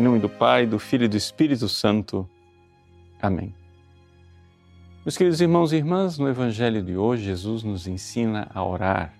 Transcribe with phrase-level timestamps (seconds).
[0.00, 2.26] Em nome do Pai, do Filho e do Espírito Santo.
[3.20, 3.54] Amém.
[5.04, 9.12] Meus queridos irmãos e irmãs, no Evangelho de hoje, Jesus nos ensina a orar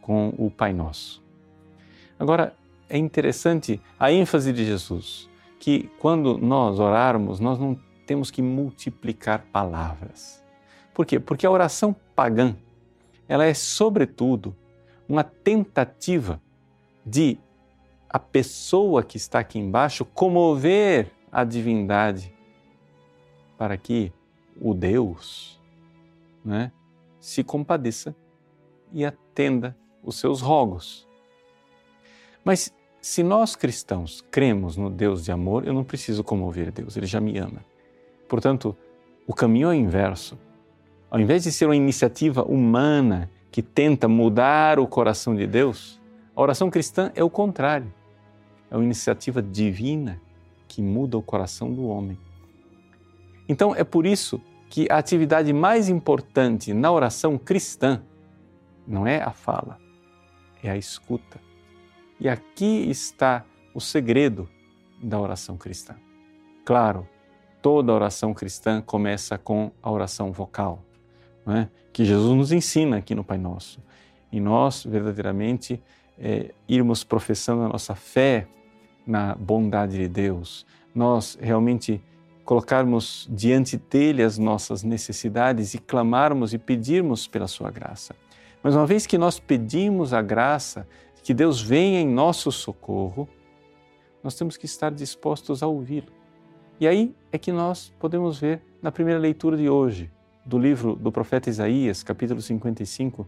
[0.00, 1.20] com o Pai Nosso.
[2.16, 2.54] Agora,
[2.88, 7.76] é interessante a ênfase de Jesus, que quando nós orarmos, nós não
[8.06, 10.40] temos que multiplicar palavras.
[10.94, 11.18] Por quê?
[11.18, 12.54] Porque a oração pagã,
[13.28, 14.54] ela é sobretudo
[15.08, 16.40] uma tentativa
[17.04, 17.36] de
[18.12, 22.34] a pessoa que está aqui embaixo comover a divindade
[23.56, 24.12] para que
[24.60, 25.60] o Deus
[26.44, 26.72] né,
[27.20, 28.14] se compadeça
[28.92, 31.06] e atenda os seus rogos.
[32.44, 37.06] Mas se nós cristãos cremos no Deus de amor, eu não preciso comover Deus, Ele
[37.06, 37.64] já me ama.
[38.28, 38.76] Portanto,
[39.24, 40.36] o caminho é inverso.
[41.08, 46.00] Ao invés de ser uma iniciativa humana que tenta mudar o coração de Deus,
[46.34, 47.99] a oração cristã é o contrário
[48.70, 50.20] é uma iniciativa divina
[50.68, 52.16] que muda o coração do homem.
[53.48, 58.00] Então é por isso que a atividade mais importante na oração cristã
[58.86, 59.78] não é a fala,
[60.62, 61.40] é a escuta.
[62.20, 64.48] E aqui está o segredo
[65.02, 65.96] da oração cristã.
[66.64, 67.08] Claro,
[67.60, 70.84] toda oração cristã começa com a oração vocal,
[71.48, 71.68] é?
[71.92, 73.82] que Jesus nos ensina aqui no Pai Nosso.
[74.30, 75.82] E nós, verdadeiramente,
[76.18, 78.46] é, irmos professando a nossa fé
[79.10, 82.00] na bondade de Deus, nós realmente
[82.44, 88.14] colocarmos diante dele as nossas necessidades e clamarmos e pedirmos pela sua graça.
[88.62, 90.86] Mas uma vez que nós pedimos a graça,
[91.24, 93.28] que Deus venha em nosso socorro,
[94.22, 96.12] nós temos que estar dispostos a ouvi-lo.
[96.78, 100.10] E aí é que nós podemos ver na primeira leitura de hoje,
[100.46, 103.26] do livro do profeta Isaías, capítulo 55,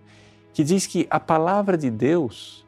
[0.55, 2.64] que diz que a palavra de Deus,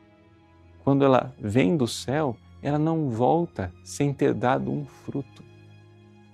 [0.82, 5.44] quando ela vem do céu, ela não volta sem ter dado um fruto,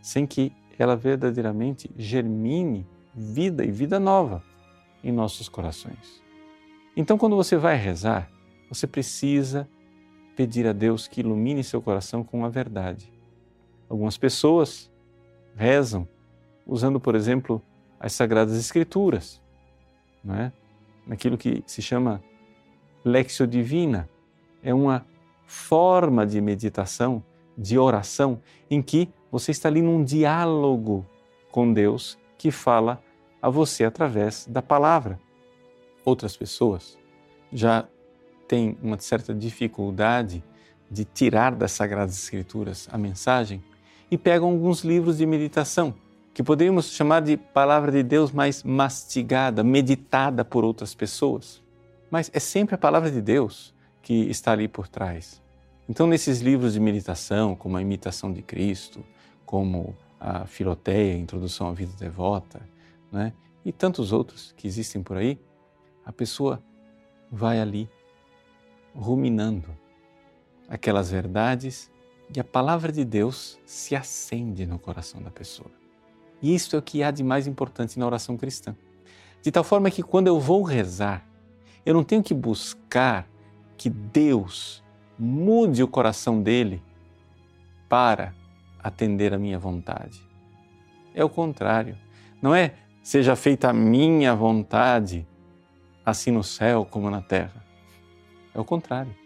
[0.01, 4.41] sem que ela verdadeiramente germine vida e vida nova
[5.03, 6.23] em nossos corações.
[6.97, 8.31] Então, quando você vai rezar,
[8.69, 9.69] você precisa
[10.37, 13.13] pedir a Deus que ilumine seu coração com a verdade.
[13.89, 14.89] Algumas pessoas
[15.57, 16.07] rezam
[16.65, 17.61] usando, por exemplo,
[17.99, 19.43] as Sagradas Escrituras,
[20.23, 20.53] não é?
[21.05, 22.23] naquilo que se chama
[23.05, 24.09] Lexio Divina.
[24.63, 25.05] É uma
[25.51, 27.25] forma de meditação,
[27.59, 28.41] de oração,
[28.71, 31.05] em que você está ali num diálogo
[31.51, 33.03] com Deus que fala
[33.43, 35.19] a você através da palavra.
[36.05, 36.97] Outras pessoas
[37.53, 37.85] já
[38.47, 40.41] têm uma certa dificuldade
[40.89, 43.61] de tirar das Sagradas Escrituras a mensagem
[44.09, 45.93] e pegam alguns livros de meditação,
[46.33, 51.61] que poderíamos chamar de palavra de Deus mais mastigada, meditada por outras pessoas.
[52.09, 55.43] Mas é sempre a palavra de Deus que está ali por trás.
[55.89, 59.05] Então, nesses livros de meditação, como a Imitação de Cristo,
[59.45, 62.61] como a Filoteia, Introdução à Vida Devota,
[63.11, 63.33] né?
[63.65, 65.39] e tantos outros que existem por aí,
[66.05, 66.63] a pessoa
[67.31, 67.89] vai ali
[68.95, 69.69] ruminando
[70.69, 71.91] aquelas verdades
[72.35, 75.71] e a palavra de Deus se acende no coração da pessoa.
[76.41, 78.75] E isso é o que há de mais importante na oração cristã.
[79.43, 81.27] De tal forma que quando eu vou rezar,
[81.85, 83.29] eu não tenho que buscar
[83.81, 84.85] que Deus
[85.19, 86.83] mude o coração dele
[87.89, 88.35] para
[88.79, 90.23] atender a minha vontade.
[91.15, 91.97] É o contrário.
[92.43, 95.27] Não é seja feita a minha vontade,
[96.05, 97.65] assim no céu como na terra.
[98.55, 99.17] É o contrário.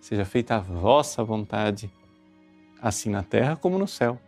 [0.00, 1.88] Seja feita a vossa vontade,
[2.82, 4.18] assim na terra como no céu.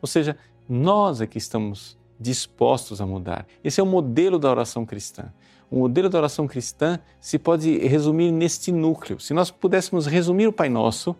[0.00, 0.34] Ou seja,
[0.66, 3.46] nós é que estamos dispostos a mudar.
[3.62, 5.32] Esse é o modelo da oração cristã.
[5.70, 9.20] O modelo da oração cristã se pode resumir neste núcleo.
[9.20, 11.14] Se nós pudéssemos resumir o Pai Nosso,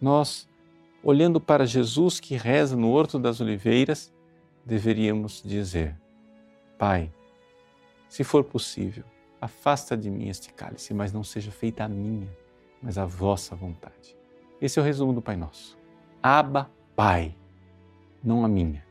[0.00, 0.48] nós,
[1.02, 4.12] olhando para Jesus que reza no Horto das Oliveiras,
[4.64, 5.94] deveríamos dizer:
[6.78, 7.12] Pai,
[8.08, 9.04] se for possível,
[9.40, 12.28] afasta de mim este cálice, mas não seja feita a minha,
[12.82, 14.16] mas a vossa vontade.
[14.58, 15.76] Esse é o resumo do Pai Nosso.
[16.22, 17.34] Aba, Pai,
[18.24, 18.85] não a minha,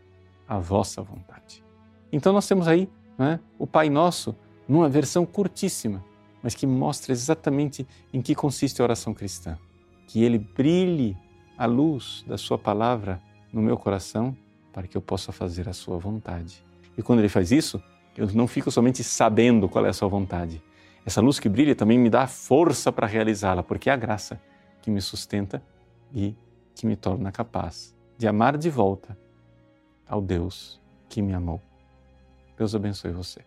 [0.47, 1.63] a vossa vontade.
[2.11, 4.35] Então nós temos aí né, o Pai Nosso
[4.67, 6.03] numa versão curtíssima,
[6.41, 9.57] mas que mostra exatamente em que consiste a oração cristã.
[10.07, 11.17] Que ele brilhe
[11.57, 13.21] a luz da Sua palavra
[13.51, 14.35] no meu coração
[14.71, 16.63] para que eu possa fazer a Sua vontade.
[16.97, 17.81] E quando ele faz isso,
[18.15, 20.61] eu não fico somente sabendo qual é a Sua vontade.
[21.05, 24.39] Essa luz que brilha também me dá força para realizá-la, porque é a graça
[24.81, 25.61] que me sustenta
[26.13, 26.35] e
[26.73, 29.17] que me torna capaz de amar de volta
[30.07, 30.79] ao Deus
[31.09, 31.61] que me amou.
[32.57, 33.41] Deus abençoe você.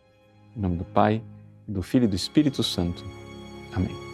[0.57, 1.23] Em nome do Pai,
[1.67, 3.05] do Filho e do Espírito Santo.
[3.75, 4.08] Amém.